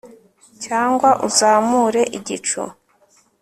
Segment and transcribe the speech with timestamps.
[0.63, 2.61] cyangwa uzamure igicu